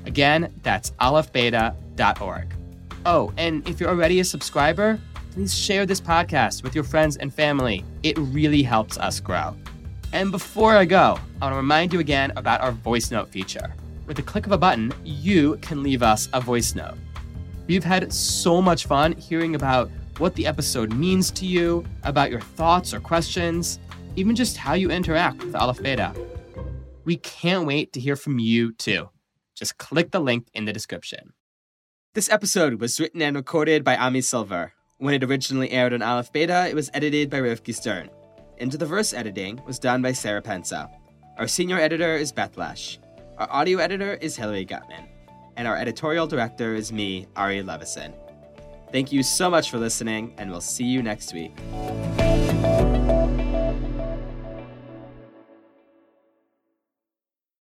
Again, 0.04 0.52
that's 0.62 0.90
alephbeta.org. 1.00 2.54
Oh, 3.06 3.32
and 3.38 3.66
if 3.66 3.80
you're 3.80 3.88
already 3.88 4.20
a 4.20 4.24
subscriber, 4.24 5.00
please 5.40 5.58
share 5.58 5.86
this 5.86 6.02
podcast 6.02 6.62
with 6.62 6.74
your 6.74 6.84
friends 6.84 7.16
and 7.16 7.32
family. 7.32 7.82
It 8.02 8.18
really 8.18 8.62
helps 8.62 8.98
us 8.98 9.20
grow. 9.20 9.56
And 10.12 10.30
before 10.30 10.76
I 10.76 10.84
go, 10.84 11.18
I 11.40 11.46
want 11.46 11.54
to 11.54 11.56
remind 11.56 11.94
you 11.94 12.00
again 12.00 12.30
about 12.36 12.60
our 12.60 12.72
voice 12.72 13.10
note 13.10 13.30
feature. 13.30 13.74
With 14.06 14.18
the 14.18 14.22
click 14.22 14.44
of 14.44 14.52
a 14.52 14.58
button, 14.58 14.92
you 15.02 15.56
can 15.62 15.82
leave 15.82 16.02
us 16.02 16.28
a 16.34 16.42
voice 16.42 16.74
note. 16.74 16.98
We've 17.66 17.82
had 17.82 18.12
so 18.12 18.60
much 18.60 18.84
fun 18.84 19.12
hearing 19.12 19.54
about 19.54 19.90
what 20.18 20.34
the 20.34 20.46
episode 20.46 20.92
means 20.92 21.30
to 21.30 21.46
you, 21.46 21.86
about 22.02 22.30
your 22.30 22.42
thoughts 22.42 22.92
or 22.92 23.00
questions, 23.00 23.78
even 24.16 24.36
just 24.36 24.58
how 24.58 24.74
you 24.74 24.90
interact 24.90 25.42
with 25.42 25.54
Aleph 25.54 25.82
Beta. 25.82 26.14
We 27.06 27.16
can't 27.16 27.66
wait 27.66 27.94
to 27.94 28.00
hear 28.00 28.16
from 28.16 28.38
you 28.38 28.74
too. 28.74 29.08
Just 29.54 29.78
click 29.78 30.10
the 30.10 30.20
link 30.20 30.48
in 30.52 30.66
the 30.66 30.72
description. 30.74 31.32
This 32.12 32.28
episode 32.28 32.78
was 32.78 33.00
written 33.00 33.22
and 33.22 33.36
recorded 33.36 33.84
by 33.84 33.96
Ami 33.96 34.20
Silver. 34.20 34.74
When 35.00 35.14
it 35.14 35.24
originally 35.24 35.70
aired 35.70 35.94
on 35.94 36.02
Aleph 36.02 36.30
Beta, 36.30 36.68
it 36.68 36.74
was 36.74 36.90
edited 36.92 37.30
by 37.30 37.38
Rivki 37.38 37.74
Stern. 37.74 38.10
Into 38.58 38.76
the 38.76 38.84
Verse 38.84 39.14
editing 39.14 39.58
was 39.66 39.78
done 39.78 40.02
by 40.02 40.12
Sarah 40.12 40.42
Pensa. 40.42 40.90
Our 41.38 41.48
senior 41.48 41.78
editor 41.78 42.16
is 42.16 42.32
Beth 42.32 42.58
Lesh. 42.58 42.98
Our 43.38 43.50
audio 43.50 43.78
editor 43.78 44.18
is 44.20 44.36
Hilary 44.36 44.66
Gutman. 44.66 45.08
And 45.56 45.66
our 45.66 45.78
editorial 45.78 46.26
director 46.26 46.74
is 46.74 46.92
me, 46.92 47.26
Ari 47.34 47.62
Levison. 47.62 48.12
Thank 48.92 49.10
you 49.10 49.22
so 49.22 49.48
much 49.48 49.70
for 49.70 49.78
listening, 49.78 50.34
and 50.36 50.50
we'll 50.50 50.60
see 50.60 50.84
you 50.84 51.02
next 51.02 51.32
week. 51.32 51.56